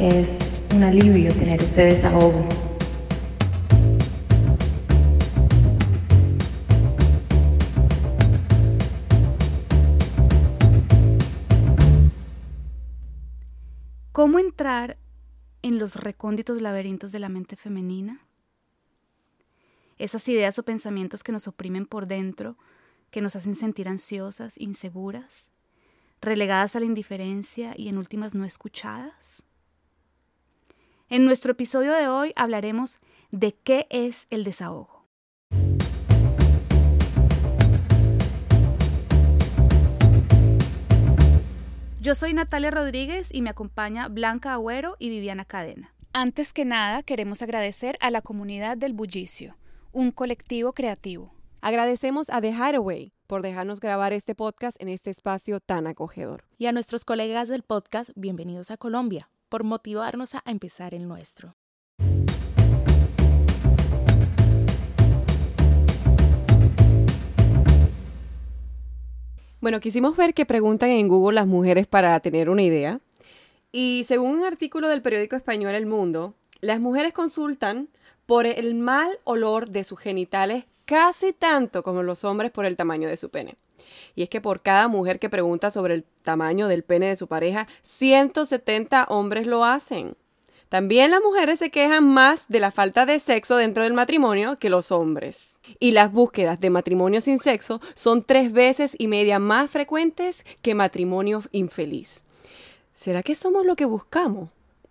Es 0.00 0.64
un 0.72 0.84
alivio 0.84 1.34
tener 1.34 1.60
este 1.60 1.86
desahogo. 1.86 2.46
¿Cómo 14.12 14.38
entrar 14.38 14.98
en 15.62 15.80
los 15.80 15.96
recónditos 15.96 16.60
laberintos 16.60 17.10
de 17.10 17.18
la 17.18 17.28
mente 17.28 17.56
femenina? 17.56 18.20
Esas 19.98 20.28
ideas 20.28 20.60
o 20.60 20.62
pensamientos 20.62 21.24
que 21.24 21.32
nos 21.32 21.48
oprimen 21.48 21.86
por 21.86 22.06
dentro, 22.06 22.56
que 23.10 23.20
nos 23.20 23.34
hacen 23.34 23.56
sentir 23.56 23.88
ansiosas, 23.88 24.58
inseguras, 24.58 25.50
relegadas 26.20 26.76
a 26.76 26.80
la 26.80 26.86
indiferencia 26.86 27.74
y 27.76 27.88
en 27.88 27.98
últimas 27.98 28.36
no 28.36 28.44
escuchadas. 28.44 29.42
En 31.10 31.24
nuestro 31.24 31.52
episodio 31.52 31.94
de 31.94 32.06
hoy 32.06 32.34
hablaremos 32.36 32.98
de 33.30 33.54
qué 33.54 33.86
es 33.88 34.26
el 34.28 34.44
desahogo. 34.44 35.06
Yo 41.98 42.14
soy 42.14 42.34
Natalia 42.34 42.70
Rodríguez 42.70 43.32
y 43.32 43.40
me 43.40 43.48
acompaña 43.48 44.08
Blanca 44.08 44.52
Agüero 44.52 44.96
y 44.98 45.08
Viviana 45.08 45.46
Cadena. 45.46 45.94
Antes 46.12 46.52
que 46.52 46.66
nada, 46.66 47.02
queremos 47.02 47.40
agradecer 47.40 47.96
a 48.00 48.10
la 48.10 48.20
comunidad 48.20 48.76
del 48.76 48.92
Bullicio, 48.92 49.56
un 49.92 50.10
colectivo 50.10 50.74
creativo. 50.74 51.32
Agradecemos 51.62 52.28
a 52.28 52.42
The 52.42 52.50
Hideaway 52.50 53.14
por 53.26 53.40
dejarnos 53.40 53.80
grabar 53.80 54.12
este 54.12 54.34
podcast 54.34 54.78
en 54.78 54.90
este 54.90 55.08
espacio 55.10 55.60
tan 55.60 55.86
acogedor. 55.86 56.44
Y 56.58 56.66
a 56.66 56.72
nuestros 56.72 57.06
colegas 57.06 57.48
del 57.48 57.62
podcast, 57.62 58.10
bienvenidos 58.14 58.70
a 58.70 58.76
Colombia, 58.76 59.30
por 59.48 59.64
motivarnos 59.64 60.34
a 60.34 60.42
empezar 60.46 60.94
el 60.94 61.08
nuestro. 61.08 61.56
Bueno, 69.60 69.80
quisimos 69.80 70.16
ver 70.16 70.34
qué 70.34 70.46
preguntan 70.46 70.90
en 70.90 71.08
Google 71.08 71.34
las 71.34 71.46
mujeres 71.46 71.86
para 71.88 72.18
tener 72.20 72.48
una 72.48 72.62
idea. 72.62 73.00
Y 73.72 74.04
según 74.06 74.38
un 74.38 74.44
artículo 74.44 74.88
del 74.88 75.02
periódico 75.02 75.34
español 75.34 75.74
El 75.74 75.86
Mundo, 75.86 76.34
las 76.60 76.80
mujeres 76.80 77.12
consultan 77.12 77.88
por 78.24 78.46
el 78.46 78.74
mal 78.74 79.18
olor 79.24 79.70
de 79.70 79.84
sus 79.84 79.98
genitales 79.98 80.64
casi 80.88 81.34
tanto 81.34 81.82
como 81.82 82.02
los 82.02 82.24
hombres 82.24 82.50
por 82.50 82.64
el 82.64 82.74
tamaño 82.74 83.08
de 83.08 83.18
su 83.18 83.28
pene. 83.28 83.56
Y 84.14 84.22
es 84.22 84.30
que 84.30 84.40
por 84.40 84.62
cada 84.62 84.88
mujer 84.88 85.18
que 85.18 85.28
pregunta 85.28 85.70
sobre 85.70 85.92
el 85.92 86.04
tamaño 86.22 86.66
del 86.66 86.82
pene 86.82 87.08
de 87.08 87.16
su 87.16 87.26
pareja, 87.28 87.68
170 87.82 89.04
hombres 89.10 89.46
lo 89.46 89.66
hacen. 89.66 90.16
También 90.70 91.10
las 91.10 91.20
mujeres 91.22 91.58
se 91.58 91.70
quejan 91.70 92.08
más 92.08 92.48
de 92.48 92.60
la 92.60 92.70
falta 92.70 93.04
de 93.04 93.18
sexo 93.18 93.56
dentro 93.56 93.82
del 93.82 93.92
matrimonio 93.92 94.58
que 94.58 94.70
los 94.70 94.90
hombres. 94.90 95.58
Y 95.78 95.90
las 95.90 96.10
búsquedas 96.10 96.58
de 96.58 96.70
matrimonio 96.70 97.20
sin 97.20 97.38
sexo 97.38 97.82
son 97.94 98.22
tres 98.22 98.50
veces 98.50 98.96
y 98.98 99.08
media 99.08 99.38
más 99.38 99.70
frecuentes 99.70 100.42
que 100.62 100.74
matrimonio 100.74 101.42
infeliz. 101.52 102.24
¿Será 102.94 103.22
que 103.22 103.34
somos 103.34 103.66
lo 103.66 103.76
que 103.76 103.84
buscamos? 103.84 104.48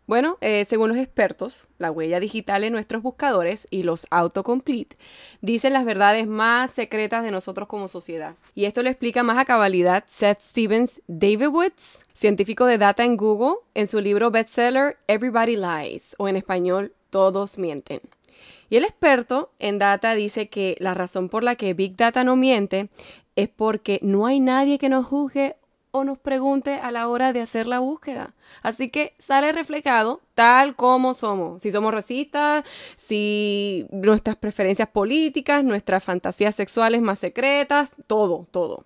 Bueno, 0.07 0.37
eh, 0.39 0.63
según 0.63 0.87
los 0.87 0.97
expertos, 0.97 1.67
la 1.79 1.91
huella 1.91 2.21
digital 2.21 2.63
en 2.63 2.71
nuestros 2.71 3.03
buscadores 3.03 3.67
y 3.69 3.83
los 3.83 4.07
autocomplete 4.09 4.95
dicen 5.41 5.73
las 5.73 5.83
verdades 5.83 6.27
más 6.27 6.71
secretas 6.71 7.23
de 7.23 7.31
nosotros 7.31 7.67
como 7.67 7.89
sociedad. 7.89 8.35
Y 8.55 8.63
esto 8.65 8.83
lo 8.83 8.89
explica 8.89 9.23
más 9.23 9.37
a 9.37 9.43
cabalidad 9.43 10.05
Seth 10.07 10.39
Stevens 10.41 11.01
David 11.07 11.49
Woods, 11.49 12.05
científico 12.13 12.65
de 12.65 12.77
data 12.77 13.03
en 13.03 13.17
Google, 13.17 13.57
en 13.75 13.89
su 13.89 13.99
libro 13.99 14.31
bestseller 14.31 14.97
Everybody 15.07 15.57
Lies, 15.57 16.15
o 16.17 16.29
en 16.29 16.37
español 16.37 16.93
Todos 17.09 17.57
mienten. 17.57 17.99
Y 18.69 18.77
el 18.77 18.85
experto 18.85 19.51
en 19.59 19.77
data 19.77 20.15
dice 20.15 20.47
que 20.47 20.77
la 20.79 20.93
razón 20.93 21.27
por 21.27 21.43
la 21.43 21.55
que 21.55 21.73
Big 21.73 21.97
Data 21.97 22.23
no 22.23 22.37
miente 22.37 22.89
es 23.35 23.49
porque 23.49 23.99
no 24.01 24.25
hay 24.25 24.39
nadie 24.39 24.77
que 24.77 24.89
nos 24.89 25.05
juzgue 25.05 25.57
nos 26.03 26.17
pregunte 26.17 26.75
a 26.75 26.91
la 26.91 27.07
hora 27.07 27.33
de 27.33 27.41
hacer 27.41 27.67
la 27.67 27.79
búsqueda. 27.79 28.33
Así 28.61 28.89
que 28.89 29.13
sale 29.19 29.51
reflejado 29.51 30.21
tal 30.35 30.75
como 30.75 31.13
somos. 31.13 31.61
Si 31.61 31.71
somos 31.71 31.93
racistas, 31.93 32.63
si 32.97 33.87
nuestras 33.91 34.35
preferencias 34.35 34.89
políticas, 34.89 35.63
nuestras 35.63 36.03
fantasías 36.03 36.55
sexuales 36.55 37.01
más 37.01 37.19
secretas, 37.19 37.91
todo, 38.07 38.47
todo. 38.51 38.85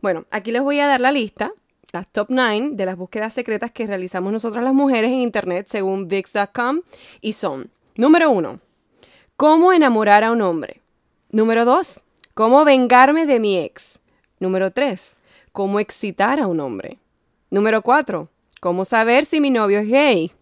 Bueno, 0.00 0.26
aquí 0.30 0.52
les 0.52 0.62
voy 0.62 0.80
a 0.80 0.86
dar 0.86 1.00
la 1.00 1.12
lista, 1.12 1.52
las 1.92 2.08
top 2.08 2.28
9 2.30 2.70
de 2.72 2.86
las 2.86 2.96
búsquedas 2.96 3.32
secretas 3.32 3.70
que 3.70 3.86
realizamos 3.86 4.32
nosotras 4.32 4.64
las 4.64 4.74
mujeres 4.74 5.10
en 5.10 5.20
Internet 5.20 5.66
según 5.68 6.08
VIX.com 6.08 6.80
y 7.20 7.34
son, 7.34 7.70
número 7.96 8.30
1, 8.30 8.60
¿cómo 9.36 9.72
enamorar 9.72 10.24
a 10.24 10.32
un 10.32 10.42
hombre? 10.42 10.80
Número 11.30 11.64
2, 11.64 12.00
¿cómo 12.34 12.64
vengarme 12.64 13.26
de 13.26 13.40
mi 13.40 13.58
ex? 13.58 13.98
Número 14.40 14.70
3, 14.70 15.16
¿Cómo 15.52 15.80
excitar 15.80 16.40
a 16.40 16.46
un 16.46 16.60
hombre? 16.60 16.98
Número 17.50 17.82
4. 17.82 18.26
¿Cómo 18.62 18.86
saber 18.86 19.26
si 19.26 19.38
mi 19.38 19.50
novio 19.50 19.80
es 19.80 19.88
gay? 19.88 20.32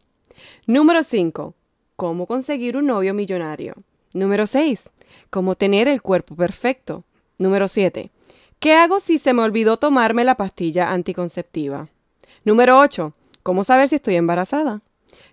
Número 0.68 1.02
5. 1.02 1.52
¿Cómo 1.96 2.26
conseguir 2.28 2.76
un 2.76 2.86
novio 2.86 3.12
millonario? 3.12 3.74
Número 4.12 4.46
6. 4.46 4.88
¿Cómo 5.28 5.56
tener 5.56 5.88
el 5.88 6.00
cuerpo 6.00 6.36
perfecto? 6.36 7.02
Número 7.38 7.66
7. 7.66 8.12
¿Qué 8.60 8.74
hago 8.74 9.00
si 9.00 9.18
se 9.18 9.32
me 9.32 9.42
olvidó 9.42 9.78
tomarme 9.78 10.22
la 10.22 10.36
pastilla 10.36 10.92
anticonceptiva? 10.92 11.88
Número 12.44 12.78
8. 12.78 13.12
¿Cómo 13.42 13.64
saber 13.64 13.88
si 13.88 13.96
estoy 13.96 14.14
embarazada? 14.14 14.80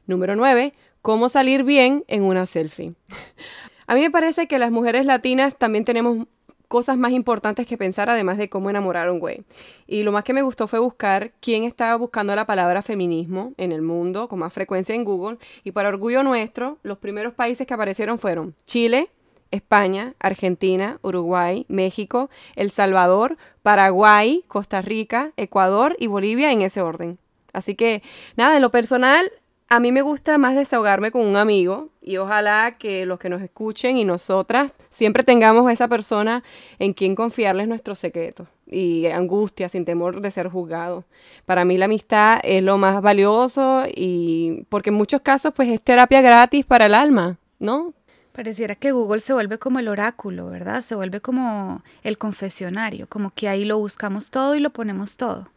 Número 0.08 0.36
9. 0.36 0.74
¿Cómo 1.04 1.30
salir 1.30 1.64
bien 1.64 2.04
en 2.08 2.24
una 2.24 2.48
selfie? 2.48 2.96
A 3.86 3.94
mí 3.94 4.02
me 4.02 4.10
parece 4.10 4.48
que 4.48 4.58
las 4.58 4.72
mujeres 4.72 5.06
latinas 5.06 5.56
también 5.56 5.86
tenemos 5.86 6.26
cosas 6.68 6.98
más 6.98 7.12
importantes 7.12 7.66
que 7.66 7.78
pensar 7.78 8.10
además 8.10 8.38
de 8.38 8.50
cómo 8.50 8.70
enamorar 8.70 9.08
a 9.08 9.12
un 9.12 9.20
güey. 9.20 9.44
Y 9.88 10.04
lo 10.04 10.12
más 10.12 10.24
que 10.24 10.34
me 10.34 10.42
gustó 10.42 10.68
fue 10.68 10.80
buscar 10.80 11.32
quién 11.40 11.64
estaba 11.64 11.96
buscando 11.96 12.36
la 12.36 12.46
palabra 12.46 12.82
feminismo 12.82 13.54
en 13.58 13.72
el 13.72 13.82
mundo 13.82 14.28
con 14.28 14.40
más 14.40 14.54
frecuencia 14.54 14.94
en 14.94 15.04
Google. 15.04 15.38
Y 15.64 15.72
para 15.72 15.90
orgullo 15.90 16.24
nuestro, 16.24 16.78
los 16.84 16.98
primeros 16.98 17.34
países 17.34 17.66
que 17.66 17.74
aparecieron 17.74 18.20
fueron 18.20 18.56
Chile, 18.66 19.10
España, 19.52 20.14
Argentina, 20.20 21.00
Uruguay, 21.02 21.66
México, 21.70 22.30
El 22.56 22.70
Salvador, 22.70 23.38
Paraguay, 23.64 24.44
Costa 24.48 24.82
Rica, 24.82 25.32
Ecuador 25.38 25.96
y 26.00 26.08
Bolivia 26.08 26.52
en 26.52 26.62
ese 26.62 26.82
orden. 26.82 27.18
Así 27.54 27.76
que 27.76 28.04
nada, 28.36 28.58
en 28.58 28.62
lo 28.62 28.72
personal, 28.72 29.32
a 29.70 29.80
mí 29.80 29.92
me 29.92 30.02
gusta 30.02 30.38
más 30.38 30.56
desahogarme 30.56 31.12
con 31.12 31.26
un 31.26 31.38
amigo 31.38 31.90
y 32.08 32.18
ojalá 32.18 32.78
que 32.78 33.06
los 33.06 33.20
que 33.20 33.28
nos 33.28 33.42
escuchen 33.42 33.98
y 33.98 34.06
nosotras 34.06 34.72
siempre 34.92 35.24
tengamos 35.24 35.68
a 35.68 35.74
esa 35.74 35.90
persona 35.90 36.42
en 36.80 36.94
quien 36.94 37.16
confiarles 37.16 37.68
nuestros 37.68 38.00
secretos 38.00 38.48
y 38.66 39.08
angustia 39.08 39.68
sin 39.68 39.84
temor 39.84 40.22
de 40.22 40.32
ser 40.32 40.48
juzgado. 40.48 41.04
Para 41.46 41.66
mí 41.66 41.78
la 41.78 41.86
amistad 41.86 42.40
es 42.44 42.64
lo 42.64 42.78
más 42.78 43.02
valioso 43.02 43.84
y 43.94 44.64
porque 44.70 44.90
en 44.90 44.96
muchos 44.96 45.20
casos 45.20 45.52
pues 45.54 45.68
es 45.68 45.82
terapia 45.82 46.22
gratis 46.22 46.66
para 46.66 46.86
el 46.86 46.94
alma, 46.94 47.40
¿no? 47.60 47.94
Pareciera 48.32 48.76
que 48.76 48.94
Google 48.94 49.20
se 49.20 49.34
vuelve 49.34 49.58
como 49.58 49.80
el 49.80 49.90
oráculo, 49.90 50.50
¿verdad? 50.50 50.82
Se 50.82 50.96
vuelve 50.96 51.20
como 51.20 51.84
el 52.04 52.18
confesionario, 52.18 53.08
como 53.10 53.32
que 53.32 53.50
ahí 53.50 53.66
lo 53.66 53.80
buscamos 53.80 54.32
todo 54.32 54.56
y 54.56 54.62
lo 54.62 54.70
ponemos 54.70 55.18
todo. 55.18 55.50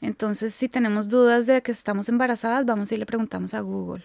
Entonces, 0.00 0.52
si 0.52 0.68
tenemos 0.68 1.08
dudas 1.08 1.46
de 1.46 1.62
que 1.62 1.70
estamos 1.70 2.08
embarazadas, 2.08 2.66
vamos 2.66 2.90
y 2.90 2.96
le 2.96 3.06
preguntamos 3.06 3.54
a 3.54 3.60
Google. 3.60 4.02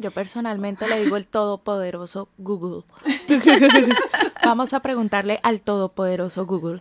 Yo 0.00 0.10
personalmente 0.10 0.88
le 0.88 1.04
digo 1.04 1.18
el 1.18 1.26
todopoderoso 1.26 2.30
Google. 2.38 2.84
vamos 4.44 4.72
a 4.72 4.80
preguntarle 4.80 5.40
al 5.42 5.60
todopoderoso 5.60 6.46
Google. 6.46 6.78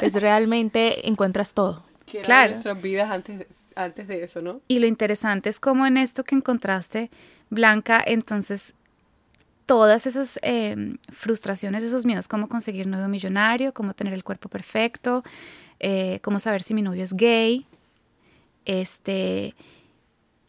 Es 0.00 0.14
realmente 0.14 1.06
encuentras 1.06 1.52
todo. 1.52 1.84
Claro. 2.22 2.52
nuestras 2.52 2.80
vidas 2.80 3.10
antes, 3.10 3.46
antes 3.74 4.08
de 4.08 4.24
eso, 4.24 4.40
¿no? 4.40 4.62
Y 4.68 4.78
lo 4.78 4.86
interesante 4.86 5.50
es 5.50 5.60
cómo 5.60 5.86
en 5.86 5.98
esto 5.98 6.24
que 6.24 6.34
encontraste, 6.34 7.10
Blanca, 7.50 8.02
entonces 8.04 8.74
todas 9.66 10.06
esas 10.06 10.38
em, 10.42 10.96
frustraciones, 11.10 11.82
esos 11.82 12.06
miedos, 12.06 12.26
cómo 12.26 12.48
conseguir 12.48 12.86
nuevo 12.86 13.06
millonario, 13.08 13.74
cómo 13.74 13.92
tener 13.92 14.14
el 14.14 14.24
cuerpo 14.24 14.48
perfecto, 14.48 15.22
eh, 15.78 16.20
cómo 16.22 16.38
saber 16.38 16.62
si 16.62 16.72
mi 16.72 16.80
novio 16.80 17.04
es 17.04 17.12
gay, 17.12 17.66
este, 18.64 19.54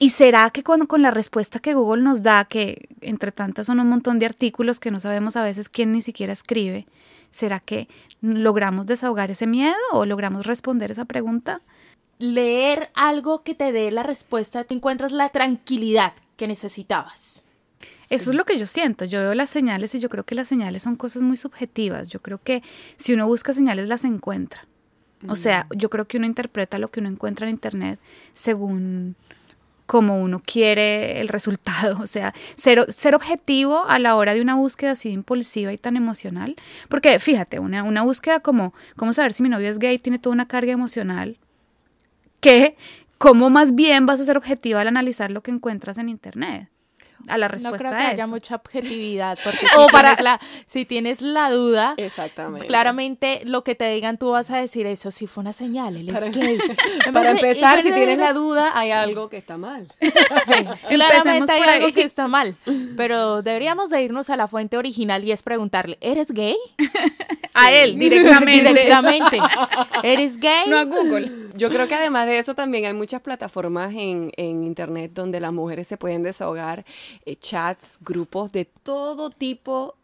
¿Y 0.04 0.10
será 0.10 0.50
que 0.50 0.64
con, 0.64 0.86
con, 0.86 1.02
la 1.02 1.12
respuesta 1.12 1.60
que 1.60 1.76
Google 1.76 2.04
nos 2.04 2.24
da, 2.24 2.44
que 2.44 2.90
entre 3.00 3.32
tantas 3.32 3.68
son 3.68 3.80
un 3.80 3.88
montón 3.88 4.20
de 4.20 4.26
artículos 4.26 4.82
que 4.82 4.92
no 4.92 5.00
sabemos 5.00 5.38
a 5.38 5.44
veces 5.44 5.70
quién 5.70 5.94
ni 5.94 6.02
siquiera 6.02 6.34
escribe, 6.34 6.86
¿será 7.32 7.62
que 7.62 7.88
logramos 8.20 8.86
desahogar 8.86 9.32
ese 9.32 9.48
miedo 9.48 9.78
o 9.94 10.06
logramos 10.06 10.46
responder 10.46 10.92
esa 10.92 11.06
pregunta? 11.06 11.62
Leer 12.20 12.90
algo 12.96 13.44
que 13.44 13.56
te 13.56 13.72
dé 13.72 13.92
la 13.92 14.04
respuesta, 14.04 14.66
te 14.66 14.74
encuentras 14.74 15.14
la 15.14 15.30
tranquilidad 15.30 16.12
que 16.36 16.50
necesitabas. 16.50 17.46
Eso 18.10 18.32
es 18.32 18.36
lo 18.36 18.44
que 18.44 18.60
yo 18.60 18.66
siento. 18.66 19.06
Yo 19.06 19.22
veo 19.22 19.34
las 19.34 19.50
señales 19.50 19.96
y 19.96 20.02
yo 20.02 20.10
creo 20.10 20.26
que 20.26 20.36
las 20.36 20.50
señales 20.50 20.84
son 20.84 20.98
cosas 20.98 21.24
muy 21.24 21.38
subjetivas. 21.38 22.10
Yo 22.10 22.20
creo 22.20 22.42
que 22.44 22.62
si 22.98 23.14
uno 23.14 23.26
busca 23.26 23.54
señales 23.54 23.88
las 23.88 24.04
encuentra. 24.04 24.68
O 25.30 25.38
sea, 25.38 25.68
yo 25.74 25.90
creo 25.90 26.10
que 26.10 26.18
uno 26.18 26.26
interpreta 26.26 26.78
lo 26.78 26.92
que 26.92 27.00
uno 27.00 27.08
encuentra 27.08 27.48
en 27.48 27.54
Internet 27.54 27.98
según 28.34 29.16
como 29.94 30.20
uno 30.20 30.42
quiere 30.44 31.22
el 31.22 31.28
resultado, 31.28 32.00
o 32.02 32.08
sea, 32.08 32.34
ser, 32.56 33.14
objetivo 33.14 33.86
a 33.88 34.00
la 34.00 34.16
hora 34.16 34.34
de 34.34 34.42
una 34.42 34.56
búsqueda 34.56 34.94
así 34.94 35.12
impulsiva 35.12 35.72
y 35.72 35.78
tan 35.78 35.96
emocional, 35.98 36.56
porque 36.90 37.20
fíjate, 37.20 37.60
una, 37.60 37.84
una 37.84 38.02
búsqueda 38.02 38.40
como, 38.40 38.74
¿cómo 38.96 39.14
saber 39.14 39.34
si 39.34 39.44
mi 39.44 39.50
novio 39.50 39.70
es 39.70 39.78
gay? 39.78 40.00
Tiene 40.00 40.18
toda 40.18 40.34
una 40.34 40.48
carga 40.48 40.72
emocional 40.72 41.38
que, 42.40 42.76
¿cómo 43.20 43.52
más 43.52 43.76
bien 43.76 44.08
vas 44.08 44.20
a 44.20 44.26
ser 44.26 44.36
objetiva 44.36 44.82
al 44.82 44.88
analizar 44.88 45.30
lo 45.30 45.44
que 45.44 45.52
encuentras 45.52 46.00
en 46.00 46.10
Internet? 46.10 46.70
A 47.28 47.38
la 47.38 47.48
respuesta 47.48 47.90
no 47.90 47.90
creo 47.90 48.00
que 48.00 48.06
a 48.06 48.10
haya 48.10 48.28
mucha 48.28 48.56
objetividad 48.56 49.38
porque 49.44 49.66
O 49.78 49.86
si, 49.88 49.92
para- 49.92 50.10
tienes 50.16 50.24
la, 50.24 50.40
si 50.68 50.86
tienes 50.86 51.22
la 51.22 51.50
duda 51.52 51.94
Exactamente. 51.98 52.68
claramente 52.68 53.42
lo 53.46 53.64
que 53.64 53.76
te 53.76 53.90
digan 53.94 54.18
tú 54.18 54.32
vas 54.32 54.50
a 54.52 54.58
decir 54.58 54.86
eso 54.88 55.12
sí 55.12 55.28
fue 55.28 55.42
una 55.42 55.54
señal 55.54 55.96
él 55.96 56.08
es 56.10 56.14
Para, 56.14 56.30
gay 56.30 56.58
para 57.14 57.30
Además, 57.30 57.44
empezar, 57.44 57.82
si 57.82 57.92
tienes 57.92 58.18
la 58.20 58.34
duda, 58.34 58.72
hay 58.74 58.92
algo 58.92 59.30
que 59.30 59.38
está 59.38 59.58
mal. 59.58 59.88
Sí, 60.02 60.66
claramente 60.88 61.52
hay 61.54 61.62
algo 61.62 61.94
que 61.94 62.02
está 62.04 62.28
mal 62.28 62.56
pero 62.98 63.42
deberíamos 63.42 63.90
de 63.90 64.02
irnos 64.04 64.30
a 64.30 64.36
la 64.38 64.48
fuente 64.48 64.78
original 64.78 65.24
y 65.24 65.32
es 65.32 65.44
preguntarle 65.44 65.98
¿eres 66.02 66.32
gay? 66.32 66.56
A 67.54 67.72
él, 67.72 67.98
directamente. 68.00 68.70
directamente 68.70 69.40
¿eres 70.04 70.38
gay? 70.38 70.68
No 70.68 70.78
a 70.78 70.84
Google. 70.86 71.32
Yo 71.56 71.70
creo 71.70 71.88
que 71.88 71.96
además 71.96 72.28
de 72.28 72.40
eso 72.40 72.56
también 72.56 72.86
hay 72.86 72.94
muchas 72.94 73.22
plataformas 73.22 73.94
en, 73.94 74.32
en 74.38 74.64
internet 74.64 75.12
donde 75.14 75.40
las 75.40 75.54
mujeres 75.54 75.88
se 75.88 75.98
pueden 75.98 76.24
desahogar, 76.24 76.84
eh, 77.26 77.36
chats, 77.36 78.00
grupos 78.02 78.52
de 78.52 78.66
todo 78.66 79.30
tipo 79.30 79.96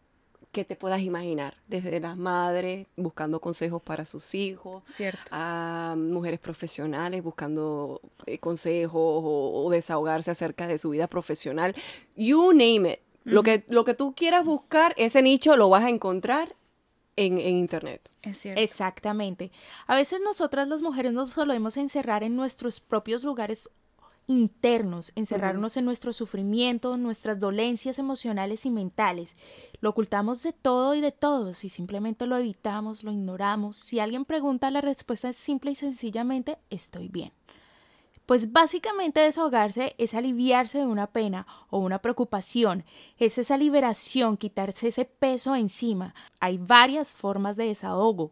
que 0.52 0.64
te 0.64 0.74
puedas 0.74 1.00
imaginar, 1.00 1.54
desde 1.68 2.00
las 2.00 2.16
madres 2.16 2.86
buscando 2.96 3.40
consejos 3.40 3.80
para 3.82 4.04
sus 4.04 4.34
hijos, 4.34 4.82
Cierto. 4.84 5.22
a 5.30 5.94
mujeres 5.96 6.40
profesionales 6.40 7.22
buscando 7.22 8.00
eh, 8.26 8.38
consejos 8.38 9.00
o, 9.00 9.64
o 9.64 9.70
desahogarse 9.70 10.30
acerca 10.32 10.66
de 10.66 10.78
su 10.78 10.90
vida 10.90 11.06
profesional. 11.06 11.74
You 12.16 12.52
name 12.52 12.92
it. 12.94 13.00
Lo 13.24 13.42
que, 13.42 13.64
lo 13.68 13.84
que 13.84 13.94
tú 13.94 14.14
quieras 14.14 14.44
buscar, 14.44 14.94
ese 14.96 15.20
nicho 15.22 15.56
lo 15.56 15.68
vas 15.68 15.84
a 15.84 15.90
encontrar 15.90 16.56
en, 17.26 17.38
en 17.38 17.56
internet. 17.56 18.10
Es 18.22 18.38
cierto. 18.38 18.60
Exactamente. 18.60 19.50
A 19.86 19.96
veces 19.96 20.20
nosotras 20.24 20.68
las 20.68 20.82
mujeres 20.82 21.12
nos 21.12 21.30
solemos 21.30 21.76
encerrar 21.76 22.22
en 22.22 22.36
nuestros 22.36 22.80
propios 22.80 23.24
lugares 23.24 23.70
internos, 24.30 25.12
encerrarnos 25.16 25.76
en 25.76 25.84
nuestro 25.84 26.12
sufrimiento, 26.12 26.96
nuestras 26.96 27.40
dolencias 27.40 27.98
emocionales 27.98 28.64
y 28.64 28.70
mentales. 28.70 29.36
Lo 29.80 29.90
ocultamos 29.90 30.42
de 30.42 30.52
todo 30.52 30.94
y 30.94 31.00
de 31.00 31.10
todos 31.10 31.64
y 31.64 31.68
simplemente 31.68 32.26
lo 32.26 32.36
evitamos, 32.36 33.02
lo 33.02 33.10
ignoramos. 33.10 33.76
Si 33.76 33.98
alguien 33.98 34.24
pregunta, 34.24 34.70
la 34.70 34.80
respuesta 34.80 35.28
es 35.28 35.36
simple 35.36 35.72
y 35.72 35.74
sencillamente 35.74 36.58
estoy 36.70 37.08
bien. 37.08 37.32
Pues 38.30 38.52
básicamente 38.52 39.18
desahogarse 39.18 39.96
es 39.98 40.14
aliviarse 40.14 40.78
de 40.78 40.86
una 40.86 41.08
pena 41.08 41.48
o 41.68 41.80
una 41.80 41.98
preocupación, 41.98 42.84
es 43.18 43.38
esa 43.38 43.56
liberación, 43.56 44.36
quitarse 44.36 44.86
ese 44.86 45.04
peso 45.04 45.56
encima. 45.56 46.14
Hay 46.38 46.56
varias 46.56 47.10
formas 47.10 47.56
de 47.56 47.66
desahogo 47.66 48.30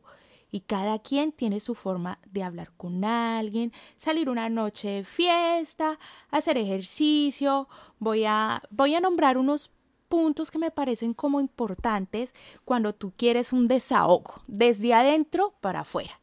y 0.53 0.61
cada 0.61 1.01
quien 1.01 1.33
tiene 1.33 1.59
su 1.59 1.75
forma 1.75 2.21
de 2.27 2.45
hablar 2.45 2.71
con 2.77 3.05
alguien, 3.05 3.73
salir 3.97 4.31
una 4.31 4.49
noche 4.49 4.89
de 4.89 5.05
fiesta, 5.05 5.99
hacer 6.31 6.59
ejercicio. 6.59 7.69
Voy 7.99 8.25
a, 8.25 8.63
voy 8.71 8.95
a 8.95 9.01
nombrar 9.01 9.37
unos 9.37 9.73
puntos 10.09 10.53
que 10.53 10.61
me 10.61 10.71
parecen 10.71 11.13
como 11.13 11.41
importantes 11.41 12.33
cuando 12.65 12.95
tú 12.95 13.13
quieres 13.17 13.53
un 13.53 13.67
desahogo, 13.67 14.43
desde 14.47 14.95
adentro 14.95 15.55
para 15.61 15.81
afuera 15.81 16.21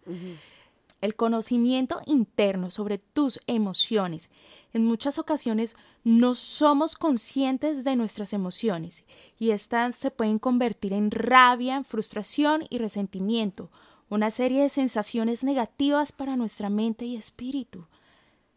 el 1.05 1.15
conocimiento 1.15 2.01
interno 2.05 2.71
sobre 2.71 2.97
tus 2.97 3.39
emociones. 3.47 4.29
En 4.73 4.83
muchas 4.85 5.19
ocasiones 5.19 5.75
no 6.03 6.35
somos 6.35 6.95
conscientes 6.95 7.83
de 7.83 7.95
nuestras 7.95 8.33
emociones 8.33 9.05
y 9.39 9.51
estas 9.51 9.95
se 9.95 10.11
pueden 10.11 10.39
convertir 10.39 10.93
en 10.93 11.11
rabia, 11.11 11.83
frustración 11.83 12.65
y 12.69 12.79
resentimiento, 12.79 13.71
una 14.09 14.31
serie 14.31 14.63
de 14.63 14.69
sensaciones 14.69 15.43
negativas 15.43 16.11
para 16.11 16.35
nuestra 16.35 16.69
mente 16.69 17.05
y 17.05 17.15
espíritu. 17.15 17.87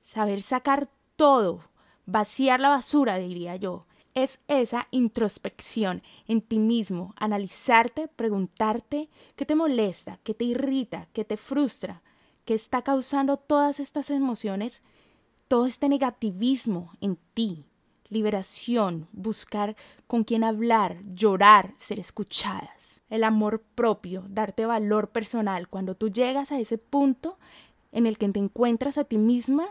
Saber 0.03 0.43
sacar 0.43 0.89
todo, 1.17 1.61
vaciar 2.07 2.61
la 2.61 2.71
basura, 2.71 3.19
diría 3.19 3.57
yo, 3.57 3.87
es 4.15 4.41
esa 4.49 4.89
introspección 4.91 6.03
en 6.27 6.41
ti 6.41 6.59
mismo, 6.59 7.15
analizarte, 7.17 8.09
preguntarte 8.09 9.09
qué 9.37 9.47
te 9.47 9.55
molesta, 9.55 10.19
qué 10.25 10.35
te 10.35 10.45
irrita, 10.45 11.07
qué 11.13 11.25
te 11.25 11.37
frustra, 11.37 12.03
qué 12.49 12.55
está 12.55 12.81
causando 12.81 13.37
todas 13.37 13.79
estas 13.79 14.09
emociones, 14.09 14.81
todo 15.49 15.67
este 15.67 15.87
negativismo 15.87 16.93
en 17.03 17.19
ti. 17.35 17.67
Liberación, 18.09 19.07
buscar 19.13 19.77
con 20.07 20.25
quién 20.25 20.43
hablar, 20.45 20.97
llorar, 21.15 21.75
ser 21.77 22.01
escuchadas. 22.01 23.03
El 23.11 23.25
amor 23.25 23.63
propio, 23.75 24.25
darte 24.31 24.65
valor 24.65 25.11
personal. 25.11 25.69
Cuando 25.69 25.95
tú 25.95 26.09
llegas 26.09 26.51
a 26.51 26.59
ese 26.59 26.79
punto 26.79 27.39
en 27.93 28.07
el 28.07 28.17
que 28.17 28.31
te 28.31 28.39
encuentras 28.39 28.97
a 28.97 29.05
ti 29.05 29.19
misma, 29.19 29.67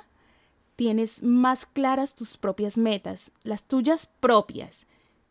tienes 0.76 1.24
más 1.24 1.66
claras 1.66 2.14
tus 2.14 2.38
propias 2.38 2.78
metas, 2.78 3.32
las 3.42 3.64
tuyas 3.64 4.06
propias, 4.20 4.86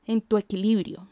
en 0.04 0.20
tu 0.20 0.36
equilibrio. 0.36 1.06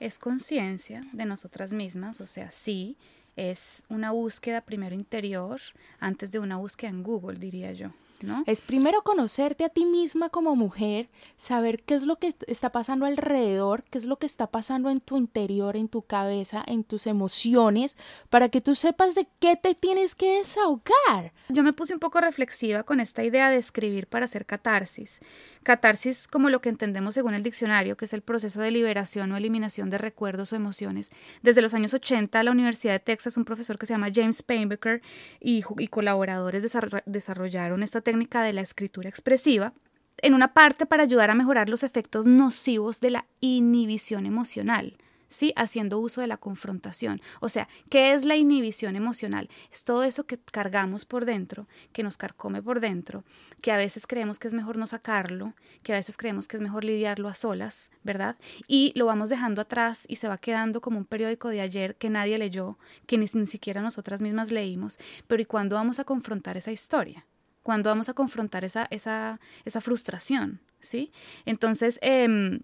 Es 0.00 0.18
conciencia 0.18 1.04
de 1.12 1.26
nosotras 1.26 1.74
mismas, 1.74 2.22
o 2.22 2.26
sea, 2.26 2.50
sí, 2.50 2.96
es 3.36 3.84
una 3.88 4.10
búsqueda 4.12 4.60
primero 4.60 4.94
interior 4.94 5.60
antes 5.98 6.30
de 6.30 6.38
una 6.38 6.56
búsqueda 6.56 6.90
en 6.90 7.02
Google, 7.02 7.38
diría 7.38 7.72
yo, 7.72 7.92
¿no? 8.22 8.42
Es 8.46 8.60
primero 8.62 9.02
conocerte 9.02 9.64
a 9.64 9.68
ti 9.68 9.84
misma 9.84 10.28
como 10.30 10.56
mujer, 10.56 11.08
saber 11.36 11.82
qué 11.82 11.94
es 11.94 12.04
lo 12.04 12.16
que 12.16 12.34
está 12.46 12.70
pasando 12.70 13.06
alrededor, 13.06 13.84
qué 13.90 13.98
es 13.98 14.04
lo 14.06 14.16
que 14.16 14.26
está 14.26 14.46
pasando 14.46 14.90
en 14.90 15.00
tu 15.00 15.16
interior, 15.16 15.76
en 15.76 15.88
tu 15.88 16.02
cabeza, 16.02 16.62
en 16.66 16.84
tus 16.84 17.06
emociones, 17.06 17.96
para 18.30 18.48
que 18.48 18.60
tú 18.60 18.74
sepas 18.74 19.14
de 19.14 19.26
qué 19.40 19.56
te 19.56 19.74
tienes 19.74 20.14
que 20.14 20.38
desahogar. 20.38 21.32
Yo 21.48 21.62
me 21.62 21.72
puse 21.72 21.92
un 21.94 22.00
poco 22.00 22.20
reflexiva 22.20 22.82
con 22.84 23.00
esta 23.00 23.22
idea 23.24 23.50
de 23.50 23.56
escribir 23.56 24.06
para 24.06 24.24
hacer 24.24 24.46
catarsis. 24.46 25.20
Catarsis 25.62 26.28
como 26.28 26.50
lo 26.50 26.60
que 26.60 26.68
entendemos 26.68 27.14
según 27.14 27.34
el 27.34 27.42
diccionario, 27.42 27.96
que 27.96 28.04
es 28.04 28.12
el 28.12 28.22
proceso 28.22 28.60
de 28.60 28.70
liberación 28.70 29.32
o 29.32 29.36
eliminación 29.36 29.90
de 29.90 29.98
recuerdos 29.98 30.52
o 30.52 30.56
emociones. 30.56 31.10
Desde 31.42 31.62
los 31.62 31.74
años 31.74 31.94
80, 31.94 32.42
la 32.42 32.50
Universidad 32.50 32.92
de 32.94 33.00
Texas, 33.00 33.36
un 33.36 33.44
profesor 33.44 33.78
que 33.78 33.86
se 33.86 33.92
llama 33.94 34.08
James 34.14 34.42
Painbaker 34.42 35.02
y, 35.40 35.62
y 35.78 35.88
colaboradores 35.88 36.62
desarro- 36.62 37.02
desarrollaron 37.06 37.82
esta 37.82 38.00
técnica 38.04 38.42
de 38.42 38.52
la 38.52 38.60
escritura 38.60 39.08
expresiva 39.08 39.72
en 40.18 40.34
una 40.34 40.54
parte 40.54 40.86
para 40.86 41.02
ayudar 41.02 41.30
a 41.30 41.34
mejorar 41.34 41.68
los 41.68 41.82
efectos 41.82 42.26
nocivos 42.26 43.00
de 43.00 43.10
la 43.10 43.26
inhibición 43.40 44.26
emocional. 44.26 44.96
¿sí? 45.34 45.52
Haciendo 45.56 45.98
uso 45.98 46.20
de 46.20 46.28
la 46.28 46.36
confrontación. 46.36 47.20
O 47.40 47.48
sea, 47.48 47.68
¿qué 47.90 48.14
es 48.14 48.24
la 48.24 48.36
inhibición 48.36 48.94
emocional? 48.94 49.48
Es 49.72 49.84
todo 49.84 50.04
eso 50.04 50.26
que 50.26 50.38
cargamos 50.38 51.04
por 51.04 51.24
dentro, 51.24 51.66
que 51.92 52.04
nos 52.04 52.16
carcome 52.16 52.62
por 52.62 52.78
dentro, 52.80 53.24
que 53.60 53.72
a 53.72 53.76
veces 53.76 54.06
creemos 54.06 54.38
que 54.38 54.46
es 54.46 54.54
mejor 54.54 54.76
no 54.76 54.86
sacarlo, 54.86 55.54
que 55.82 55.92
a 55.92 55.96
veces 55.96 56.16
creemos 56.16 56.46
que 56.46 56.56
es 56.56 56.62
mejor 56.62 56.84
lidiarlo 56.84 57.28
a 57.28 57.34
solas, 57.34 57.90
¿verdad? 58.04 58.36
Y 58.68 58.92
lo 58.94 59.06
vamos 59.06 59.28
dejando 59.28 59.60
atrás 59.60 60.04
y 60.08 60.16
se 60.16 60.28
va 60.28 60.38
quedando 60.38 60.80
como 60.80 60.98
un 60.98 61.04
periódico 61.04 61.48
de 61.48 61.60
ayer 61.60 61.96
que 61.96 62.10
nadie 62.10 62.38
leyó, 62.38 62.78
que 63.06 63.18
ni, 63.18 63.26
ni 63.34 63.46
siquiera 63.46 63.82
nosotras 63.82 64.20
mismas 64.20 64.52
leímos. 64.52 64.98
Pero 65.26 65.42
¿y 65.42 65.46
cuándo 65.46 65.74
vamos 65.76 65.98
a 65.98 66.04
confrontar 66.04 66.56
esa 66.56 66.70
historia? 66.70 67.26
¿Cuándo 67.64 67.88
vamos 67.88 68.10
a 68.10 68.14
confrontar 68.14 68.62
esa, 68.62 68.86
esa, 68.90 69.40
esa 69.64 69.80
frustración? 69.80 70.60
¿Sí? 70.80 71.12
Entonces, 71.46 71.98
em, 72.02 72.60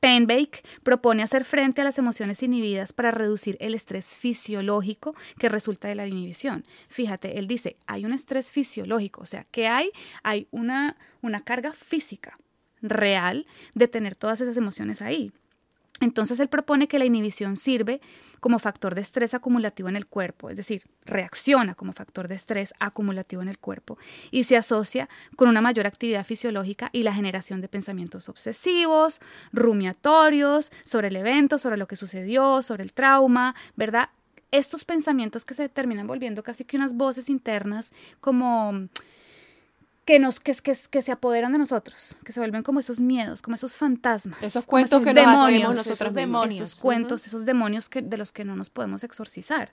Penbake 0.00 0.62
propone 0.82 1.22
hacer 1.22 1.46
frente 1.46 1.80
a 1.80 1.84
las 1.84 1.98
emociones 1.98 2.42
inhibidas 2.42 2.92
para 2.92 3.10
reducir 3.10 3.56
el 3.58 3.74
estrés 3.74 4.18
fisiológico 4.18 5.16
que 5.38 5.48
resulta 5.48 5.88
de 5.88 5.94
la 5.94 6.06
inhibición. 6.06 6.66
Fíjate, 6.88 7.38
él 7.38 7.48
dice, 7.48 7.78
hay 7.86 8.04
un 8.04 8.12
estrés 8.12 8.52
fisiológico, 8.52 9.22
o 9.22 9.26
sea, 9.26 9.44
que 9.44 9.66
hay? 9.66 9.88
Hay 10.22 10.46
una, 10.50 10.98
una 11.22 11.42
carga 11.42 11.72
física 11.72 12.38
real 12.82 13.46
de 13.74 13.88
tener 13.88 14.14
todas 14.14 14.42
esas 14.42 14.58
emociones 14.58 15.00
ahí. 15.00 15.32
Entonces 16.00 16.40
él 16.40 16.48
propone 16.48 16.88
que 16.88 16.98
la 16.98 17.04
inhibición 17.04 17.56
sirve 17.56 18.00
como 18.40 18.58
factor 18.58 18.94
de 18.94 19.00
estrés 19.00 19.32
acumulativo 19.32 19.88
en 19.88 19.96
el 19.96 20.06
cuerpo, 20.06 20.50
es 20.50 20.56
decir, 20.56 20.82
reacciona 21.06 21.74
como 21.74 21.92
factor 21.92 22.28
de 22.28 22.34
estrés 22.34 22.74
acumulativo 22.78 23.40
en 23.40 23.48
el 23.48 23.58
cuerpo 23.58 23.96
y 24.30 24.44
se 24.44 24.56
asocia 24.56 25.08
con 25.34 25.48
una 25.48 25.62
mayor 25.62 25.86
actividad 25.86 26.26
fisiológica 26.26 26.90
y 26.92 27.04
la 27.04 27.14
generación 27.14 27.62
de 27.62 27.68
pensamientos 27.68 28.28
obsesivos, 28.28 29.20
rumiatorios 29.52 30.72
sobre 30.84 31.08
el 31.08 31.16
evento, 31.16 31.56
sobre 31.58 31.78
lo 31.78 31.86
que 31.86 31.96
sucedió, 31.96 32.60
sobre 32.60 32.82
el 32.82 32.92
trauma, 32.92 33.54
¿verdad? 33.76 34.10
Estos 34.50 34.84
pensamientos 34.84 35.46
que 35.46 35.54
se 35.54 35.68
terminan 35.70 36.06
volviendo 36.06 36.42
casi 36.42 36.64
que 36.64 36.76
unas 36.76 36.94
voces 36.94 37.30
internas 37.30 37.94
como 38.20 38.88
que 40.04 40.18
nos 40.18 40.40
que, 40.40 40.52
que, 40.54 40.76
que 40.90 41.02
se 41.02 41.12
apoderan 41.12 41.52
de 41.52 41.58
nosotros, 41.58 42.18
que 42.24 42.32
se 42.32 42.40
vuelven 42.40 42.62
como 42.62 42.80
esos 42.80 43.00
miedos, 43.00 43.42
como 43.42 43.54
esos 43.54 43.76
fantasmas, 43.76 44.42
Esos 44.42 44.66
cuentos 44.66 45.02
esos 45.02 45.04
que 45.04 45.14
nos 45.14 45.22
hacemos 45.24 45.46
demonios, 45.46 45.76
nosotros 45.76 46.14
demonios, 46.14 46.60
esos 46.60 46.80
cuentos, 46.80 47.26
esos 47.26 47.44
demonios 47.44 47.88
que, 47.88 48.02
de 48.02 48.16
los 48.16 48.32
que 48.32 48.44
no 48.44 48.56
nos 48.56 48.70
podemos 48.70 49.04
exorcizar. 49.04 49.72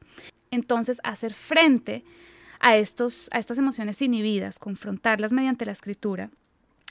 Entonces, 0.50 1.00
hacer 1.04 1.34
frente 1.34 2.04
a 2.60 2.78
estos 2.78 3.30
a 3.32 3.40
estas 3.40 3.58
emociones 3.58 4.02
inhibidas, 4.02 4.60
confrontarlas 4.60 5.34
mediante 5.34 5.66
la 5.66 5.72
escritura, 5.74 6.30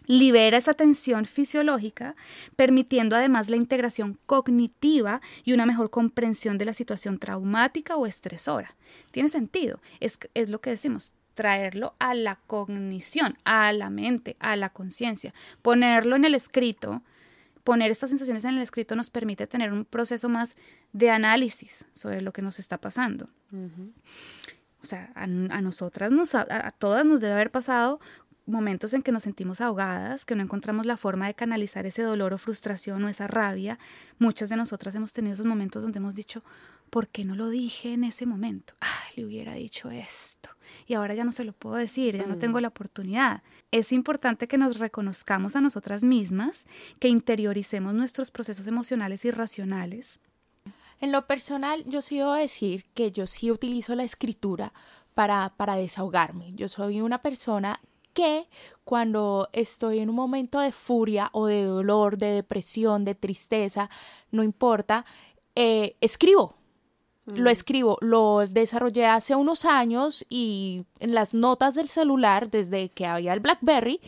libera 0.06 0.58
esa 0.58 0.74
tensión 0.74 1.24
fisiológica, 1.24 2.16
permitiendo 2.56 3.16
además 3.16 3.48
la 3.48 3.56
integración 3.56 4.18
cognitiva 4.26 5.20
y 5.44 5.52
una 5.52 5.66
mejor 5.66 5.90
comprensión 5.90 6.58
de 6.58 6.64
la 6.64 6.74
situación 6.74 7.18
traumática 7.18 7.96
o 7.96 8.06
estresora. 8.06 8.76
Tiene 9.12 9.28
sentido, 9.28 9.80
es, 10.00 10.18
es 10.34 10.48
lo 10.48 10.60
que 10.60 10.70
decimos, 10.70 11.12
traerlo 11.40 11.94
a 11.98 12.12
la 12.12 12.36
cognición, 12.46 13.38
a 13.46 13.72
la 13.72 13.88
mente, 13.88 14.36
a 14.40 14.56
la 14.56 14.68
conciencia, 14.68 15.32
ponerlo 15.62 16.16
en 16.16 16.26
el 16.26 16.34
escrito, 16.34 17.00
poner 17.64 17.90
estas 17.90 18.10
sensaciones 18.10 18.44
en 18.44 18.56
el 18.56 18.62
escrito 18.62 18.94
nos 18.94 19.08
permite 19.08 19.46
tener 19.46 19.72
un 19.72 19.86
proceso 19.86 20.28
más 20.28 20.54
de 20.92 21.08
análisis 21.08 21.86
sobre 21.94 22.20
lo 22.20 22.34
que 22.34 22.42
nos 22.42 22.58
está 22.58 22.76
pasando. 22.76 23.30
O 24.82 24.84
sea, 24.84 25.10
a, 25.14 25.26
nosotras, 25.26 26.12
nos, 26.12 26.34
a, 26.34 26.74
todas 26.78 27.06
nos 27.06 27.22
debe 27.22 27.32
haber 27.32 27.50
pasado 27.50 28.00
momentos 28.44 28.92
en 28.92 29.00
que 29.00 29.12
nos 29.12 29.22
sentimos 29.22 29.62
ahogadas, 29.62 30.26
que 30.26 30.34
no 30.34 30.42
encontramos 30.42 30.84
la 30.84 30.98
forma 30.98 31.26
de 31.26 31.32
canalizar 31.32 31.86
ese 31.86 32.02
dolor 32.02 32.34
o 32.34 32.38
frustración 32.38 33.02
o 33.02 33.08
esa 33.08 33.28
rabia. 33.28 33.78
Muchas 34.18 34.50
de 34.50 34.56
nosotras 34.56 34.94
hemos 34.94 35.14
tenido 35.14 35.32
esos 35.32 35.46
momentos 35.46 35.80
donde 35.82 36.00
hemos 36.00 36.14
dicho, 36.14 36.42
¿por 36.90 37.08
qué 37.08 37.24
no 37.24 37.34
lo 37.34 37.48
dije 37.48 37.92
en 37.92 38.04
ese 38.04 38.26
momento? 38.26 38.74
Ah, 38.80 39.04
le 39.16 39.24
hubiera 39.24 39.54
dicho 39.54 39.90
esto. 39.90 40.50
Y 40.86 40.94
ahora 40.94 41.14
ya 41.14 41.24
no 41.24 41.32
se 41.32 41.44
lo 41.44 41.52
puedo 41.52 41.76
decir, 41.76 42.16
ya 42.16 42.26
no 42.26 42.36
tengo 42.36 42.58
mm. 42.58 42.62
la 42.62 42.68
oportunidad. 42.68 43.42
Es 43.70 43.92
importante 43.92 44.48
que 44.48 44.58
nos 44.58 44.78
reconozcamos 44.78 45.56
a 45.56 45.60
nosotras 45.60 46.04
mismas, 46.04 46.66
que 46.98 47.08
interioricemos 47.08 47.94
nuestros 47.94 48.30
procesos 48.30 48.66
emocionales 48.66 49.24
y 49.24 49.30
racionales. 49.30 50.20
En 51.00 51.12
lo 51.12 51.26
personal, 51.26 51.84
yo 51.86 52.02
sí 52.02 52.18
debo 52.18 52.34
decir 52.34 52.84
que 52.94 53.10
yo 53.10 53.26
sí 53.26 53.50
utilizo 53.50 53.94
la 53.94 54.04
escritura 54.04 54.72
para, 55.14 55.54
para 55.56 55.76
desahogarme. 55.76 56.52
Yo 56.52 56.68
soy 56.68 57.00
una 57.00 57.22
persona 57.22 57.80
que 58.12 58.48
cuando 58.84 59.48
estoy 59.52 60.00
en 60.00 60.10
un 60.10 60.16
momento 60.16 60.60
de 60.60 60.72
furia 60.72 61.30
o 61.32 61.46
de 61.46 61.64
dolor, 61.64 62.18
de 62.18 62.32
depresión, 62.32 63.04
de 63.04 63.14
tristeza, 63.14 63.88
no 64.30 64.42
importa, 64.42 65.04
eh, 65.54 65.96
escribo. 66.00 66.59
Lo 67.34 67.44
mm. 67.44 67.52
escribo, 67.52 67.98
lo 68.00 68.46
desarrollé 68.46 69.06
hace 69.06 69.34
unos 69.34 69.64
años 69.64 70.24
y 70.28 70.84
en 70.98 71.14
las 71.14 71.34
notas 71.34 71.74
del 71.74 71.88
celular, 71.88 72.50
desde 72.50 72.88
que 72.90 73.06
había 73.06 73.32
el 73.32 73.40
BlackBerry, 73.40 74.00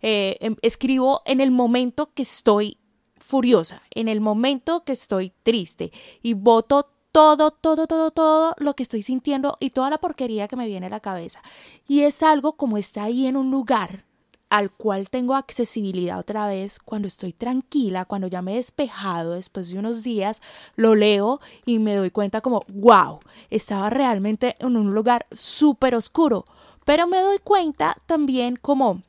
eh, 0.00 0.36
em, 0.40 0.56
escribo 0.62 1.22
en 1.24 1.40
el 1.40 1.50
momento 1.50 2.12
que 2.14 2.22
estoy 2.22 2.78
furiosa, 3.16 3.82
en 3.90 4.08
el 4.08 4.20
momento 4.20 4.84
que 4.84 4.92
estoy 4.92 5.32
triste 5.42 5.92
y 6.22 6.34
voto 6.34 6.90
todo, 7.12 7.50
todo, 7.50 7.86
todo, 7.86 8.10
todo 8.10 8.54
lo 8.58 8.74
que 8.74 8.82
estoy 8.82 9.02
sintiendo 9.02 9.56
y 9.60 9.70
toda 9.70 9.90
la 9.90 9.98
porquería 9.98 10.48
que 10.48 10.56
me 10.56 10.66
viene 10.66 10.86
a 10.86 10.90
la 10.90 11.00
cabeza. 11.00 11.42
Y 11.86 12.00
es 12.00 12.22
algo 12.22 12.52
como 12.52 12.78
está 12.78 13.04
ahí 13.04 13.26
en 13.26 13.36
un 13.36 13.50
lugar 13.50 14.07
al 14.50 14.70
cual 14.70 15.10
tengo 15.10 15.34
accesibilidad 15.34 16.18
otra 16.18 16.46
vez 16.46 16.78
cuando 16.78 17.08
estoy 17.08 17.32
tranquila, 17.32 18.06
cuando 18.06 18.28
ya 18.28 18.42
me 18.42 18.52
he 18.52 18.56
despejado 18.56 19.32
después 19.32 19.70
de 19.70 19.78
unos 19.78 20.02
días, 20.02 20.40
lo 20.76 20.94
leo 20.94 21.40
y 21.66 21.78
me 21.78 21.94
doy 21.94 22.10
cuenta 22.10 22.40
como, 22.40 22.60
wow, 22.72 23.20
estaba 23.50 23.90
realmente 23.90 24.56
en 24.58 24.76
un 24.76 24.94
lugar 24.94 25.26
súper 25.32 25.94
oscuro, 25.94 26.44
pero 26.84 27.06
me 27.06 27.20
doy 27.20 27.38
cuenta 27.38 27.98
también 28.06 28.56
como, 28.56 29.02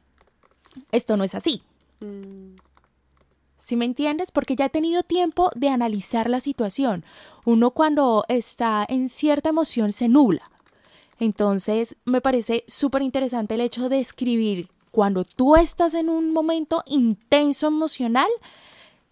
esto 0.91 1.15
no 1.15 1.24
es 1.24 1.36
así. 1.36 1.63
Mm. 2.01 2.55
¿Sí 3.60 3.75
me 3.75 3.86
entiendes? 3.86 4.31
Porque 4.31 4.55
ya 4.55 4.65
he 4.65 4.69
tenido 4.69 5.03
tiempo 5.03 5.51
de 5.53 5.69
analizar 5.69 6.29
la 6.29 6.39
situación. 6.39 7.05
Uno 7.46 7.72
cuando 7.72 8.25
está 8.27 8.84
en 8.89 9.10
cierta 9.10 9.50
emoción 9.50 9.91
se 9.91 10.08
nubla. 10.08 10.41
Entonces 11.19 11.96
me 12.03 12.19
parece 12.19 12.63
súper 12.67 13.03
interesante 13.03 13.53
el 13.53 13.62
hecho 13.62 13.88
de 13.88 14.00
escribir 14.00 14.69
cuando 14.91 15.24
tú 15.24 15.55
estás 15.55 15.93
en 15.93 16.10
un 16.10 16.31
momento 16.31 16.84
intenso 16.86 17.67
emocional, 17.67 18.29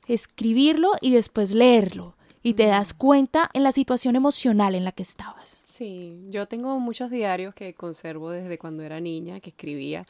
escribirlo 0.08 0.92
y 1.02 1.12
después 1.12 1.52
leerlo 1.52 2.16
y 2.44 2.54
te 2.54 2.66
das 2.68 2.94
cuenta 2.94 3.50
en 3.54 3.64
la 3.64 3.72
situación 3.72 4.16
emocional 4.16 4.76
en 4.76 4.86
la 4.86 4.92
que 4.92 5.04
estabas. 5.04 5.58
Sí, 5.64 6.26
yo 6.30 6.48
tengo 6.48 6.80
muchos 6.80 7.12
diarios 7.12 7.54
que 7.54 7.74
conservo 7.74 8.32
desde 8.32 8.58
cuando 8.58 8.84
era 8.84 9.00
niña, 9.00 9.40
que 9.40 9.52
escribía. 9.52 10.06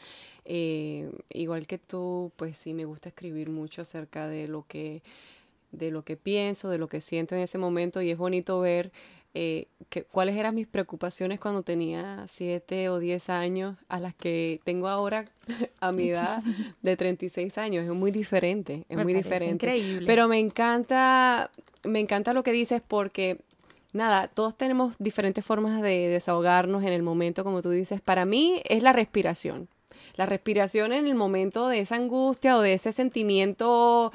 Eh, 0.46 1.12
igual 1.30 1.68
que 1.68 1.78
tú, 1.78 2.32
pues 2.38 2.58
sí 2.58 2.74
me 2.74 2.86
gusta 2.86 3.10
escribir 3.10 3.50
mucho 3.50 3.82
acerca 3.82 4.28
de 4.28 4.48
lo 4.48 4.66
que 4.68 5.02
de 5.72 5.92
lo 5.92 6.04
que 6.04 6.16
pienso, 6.16 6.70
de 6.70 6.78
lo 6.78 6.88
que 6.88 7.02
siento 7.02 7.36
en 7.36 7.42
ese 7.42 7.58
momento 7.58 8.02
y 8.02 8.12
es 8.12 8.18
bonito 8.18 8.60
ver 8.62 8.92
eh, 9.34 9.68
que, 9.90 10.04
cuáles 10.04 10.36
eran 10.36 10.56
mis 10.56 10.68
preocupaciones 10.68 11.40
cuando 11.40 11.62
tenía 11.64 12.26
7 12.28 12.90
o 12.90 13.00
10 13.00 13.30
años 13.30 13.78
a 13.88 14.00
las 14.00 14.14
que 14.16 14.60
tengo 14.64 14.88
ahora 14.88 15.26
a 15.80 15.92
mi 15.92 16.10
edad 16.10 16.42
de 16.82 16.98
36 16.98 17.58
años. 17.58 17.86
Es 17.86 17.92
muy 17.92 18.12
diferente, 18.12 18.86
es 18.90 18.98
muy 18.98 19.14
diferente. 19.14 19.68
Increíble. 19.68 20.08
Pero 20.08 20.28
me 20.28 20.40
encanta, 20.40 21.52
me 21.84 22.00
encanta 22.00 22.34
lo 22.34 22.44
que 22.44 22.52
dices 22.52 22.82
porque 22.88 23.38
nada, 23.94 24.28
todos 24.28 24.58
tenemos 24.58 24.96
diferentes 25.00 25.44
formas 25.44 25.82
de 25.82 26.08
desahogarnos 26.08 26.84
en 26.84 26.94
el 26.94 27.04
momento, 27.04 27.44
como 27.44 27.62
tú 27.62 27.70
dices. 27.70 28.02
Para 28.02 28.26
mí 28.26 28.62
es 28.66 28.84
la 28.84 28.94
respiración. 28.94 29.68
La 30.16 30.26
respiración 30.26 30.94
en 30.94 31.06
el 31.06 31.16
momento 31.16 31.68
de 31.68 31.82
esa 31.82 31.96
angustia 31.96 32.58
o 32.58 32.62
de 32.62 32.74
ese 32.74 32.92
sentimiento 32.92 34.12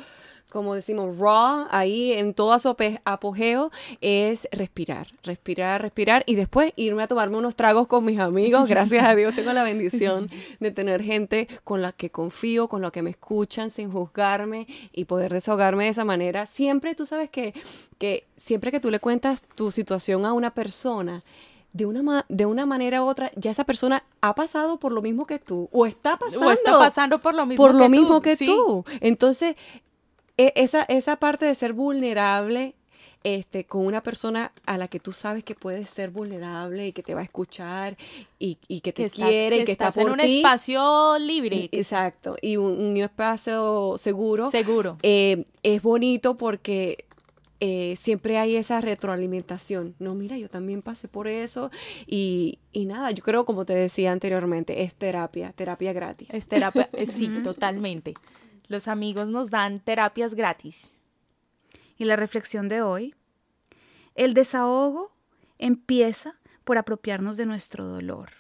como 0.53 0.75
decimos, 0.75 1.17
raw, 1.19 1.67
ahí 1.71 2.13
en 2.13 2.35
todo 2.35 2.59
su 2.59 2.77
apogeo, 3.05 3.71
es 4.03 4.47
respirar, 4.53 5.09
respirar, 5.25 5.81
respirar 5.81 6.25
y 6.27 6.35
después 6.35 6.75
irme 6.77 7.03
a 7.03 7.09
tomarme 7.09 7.39
unos 7.39 7.57
tragos 7.57 7.87
con 7.87 8.05
mis 8.05 8.19
amigos. 8.19 8.69
Gracias 8.69 9.03
a 9.03 9.15
Dios 9.15 9.35
tengo 9.35 9.55
la 9.55 9.65
bendición 9.65 10.29
de 10.61 10.71
tener 10.71 11.03
gente 11.03 11.49
con 11.65 11.81
la 11.81 11.93
que 11.93 12.11
confío, 12.11 12.69
con 12.69 12.83
la 12.83 12.91
que 12.91 13.01
me 13.01 13.09
escuchan 13.09 13.71
sin 13.71 13.91
juzgarme 13.91 14.67
y 14.93 15.07
poder 15.07 15.33
desahogarme 15.33 15.85
de 15.85 15.91
esa 15.91 16.05
manera. 16.05 16.45
Siempre 16.45 16.95
tú 16.95 17.07
sabes 17.07 17.31
que, 17.31 17.55
que 17.97 18.27
siempre 18.37 18.71
que 18.71 18.79
tú 18.79 18.91
le 18.91 19.01
cuentas 19.01 19.45
tu 19.55 19.71
situación 19.71 20.27
a 20.27 20.35
una 20.35 20.53
persona, 20.53 21.25
de 21.73 21.87
una, 21.87 22.27
de 22.29 22.45
una 22.45 22.67
manera 22.67 23.03
u 23.03 23.07
otra, 23.07 23.33
ya 23.37 23.51
esa 23.51 23.65
persona 23.65 24.05
ha 24.21 24.35
pasado 24.35 24.79
por 24.79 24.93
lo 24.93 25.01
mismo 25.01 25.25
que 25.27 25.39
tú, 25.39 25.71
o 25.73 25.87
está 25.87 26.19
pasando, 26.19 26.47
o 26.47 26.51
está 26.51 26.79
pasando 26.79 27.19
por 27.19 27.35
lo 27.35 27.47
mismo 27.47 27.65
por 27.65 27.75
lo 27.75 27.89
mismo 27.89 28.21
que 28.21 28.37
tú. 28.37 28.85
Entonces, 29.01 29.57
esa, 30.37 30.83
esa 30.85 31.17
parte 31.17 31.47
de 31.47 31.55
ser 31.55 31.73
vulnerable 31.73 32.75
este, 33.25 33.65
con 33.65 33.87
una 33.87 34.03
persona 34.03 34.51
a 34.67 34.77
la 34.77 34.89
que 34.89 34.99
tú 34.99 35.13
sabes 35.13 35.45
que 35.45 35.55
puedes 35.55 35.89
ser 35.89 36.11
vulnerable 36.11 36.89
y 36.89 36.93
que 36.93 37.03
te 37.03 37.15
va 37.15 37.21
a 37.21 37.25
escuchar 37.25 37.97
y, 38.39 38.57
que 38.81 38.93
te 38.93 39.09
quiere 39.11 39.59
y 39.59 39.65
que 39.65 39.73
está 39.73 39.93
por 39.93 40.03
en 40.03 40.11
un 40.11 40.21
espacio 40.21 41.19
libre. 41.19 41.69
Exacto, 41.71 42.37
y 42.41 42.57
un, 42.57 42.97
espacio 42.97 43.95
seguro. 43.97 44.51
Seguro. 44.51 44.97
Eh, 45.03 45.45
es 45.63 45.83
bonito 45.83 46.37
porque 46.37 47.05
eh, 47.61 47.95
siempre 47.97 48.39
hay 48.39 48.57
esa 48.57 48.81
retroalimentación. 48.81 49.95
No, 50.01 50.17
mira, 50.17 50.37
yo 50.37 50.49
también 50.49 50.83
pasé 50.83 51.07
por 51.07 51.29
eso 51.29 51.71
y, 52.09 52.59
y, 52.73 52.87
nada, 52.87 53.13
yo 53.13 53.23
creo, 53.23 53.45
como 53.45 53.65
te 53.65 53.75
decía 53.75 54.11
anteriormente, 54.11 54.83
es 54.83 54.95
terapia, 54.95 55.53
terapia 55.53 55.93
gratis. 55.93 56.29
Es 56.33 56.49
terapia, 56.49 56.89
eh, 56.93 57.07
sí, 57.07 57.29
totalmente. 57.45 58.15
Los 58.73 58.89
amigos 58.89 59.31
nos 59.31 59.51
dan 59.51 59.81
terapias 59.81 60.33
gratis. 60.33 60.93
Y 61.99 62.07
la 62.07 62.17
reflexión 62.17 62.69
de 62.69 62.81
hoy, 62.81 63.15
el 64.15 64.33
desahogo 64.33 65.13
empieza 65.59 66.41
por 66.65 66.79
apropiarnos 66.79 67.37
de 67.37 67.45
nuestro 67.45 67.87
dolor 67.87 68.31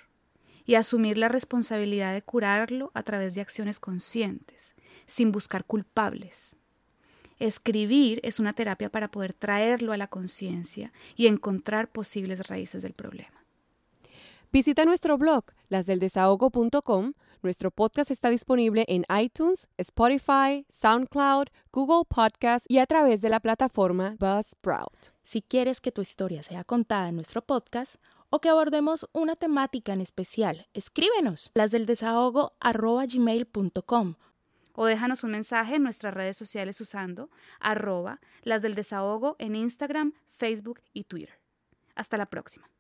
y 0.64 0.76
asumir 0.76 1.18
la 1.18 1.28
responsabilidad 1.28 2.14
de 2.14 2.22
curarlo 2.22 2.90
a 2.94 3.02
través 3.02 3.34
de 3.34 3.42
acciones 3.42 3.78
conscientes, 3.78 4.74
sin 5.04 5.32
buscar 5.32 5.66
culpables. 5.66 6.56
Escribir 7.38 8.18
es 8.22 8.40
una 8.40 8.54
terapia 8.54 8.88
para 8.88 9.10
poder 9.10 9.34
traerlo 9.34 9.92
a 9.92 9.98
la 9.98 10.06
conciencia 10.06 10.94
y 11.14 11.26
encontrar 11.26 11.92
posibles 11.92 12.48
raíces 12.48 12.80
del 12.80 12.94
problema. 12.94 13.44
Visita 14.50 14.86
nuestro 14.86 15.18
blog, 15.18 15.44
lasdeldesahogo.com 15.68 17.12
nuestro 17.42 17.70
podcast 17.70 18.10
está 18.10 18.30
disponible 18.30 18.86
en 18.88 19.04
iTunes, 19.20 19.68
Spotify, 19.76 20.64
SoundCloud, 20.70 21.48
Google 21.72 22.04
Podcast 22.08 22.64
y 22.68 22.78
a 22.78 22.86
través 22.86 23.20
de 23.20 23.28
la 23.28 23.40
plataforma 23.40 24.16
Buzzsprout. 24.18 25.12
Si 25.24 25.42
quieres 25.42 25.80
que 25.80 25.92
tu 25.92 26.02
historia 26.02 26.42
sea 26.42 26.64
contada 26.64 27.08
en 27.08 27.14
nuestro 27.16 27.42
podcast 27.42 27.96
o 28.30 28.40
que 28.40 28.48
abordemos 28.48 29.08
una 29.12 29.36
temática 29.36 29.92
en 29.92 30.00
especial, 30.00 30.66
escríbenos 30.72 31.50
lasdeldesahogo@gmail.com 31.54 34.14
o 34.74 34.86
déjanos 34.86 35.22
un 35.22 35.32
mensaje 35.32 35.74
en 35.76 35.82
nuestras 35.82 36.14
redes 36.14 36.36
sociales 36.36 36.80
usando 36.80 37.30
arroba 37.60 38.20
las 38.42 38.62
del 38.62 38.74
desahogo 38.74 39.36
en 39.38 39.54
Instagram, 39.54 40.14
Facebook 40.28 40.80
y 40.92 41.04
Twitter. 41.04 41.38
Hasta 41.94 42.16
la 42.16 42.26
próxima. 42.26 42.71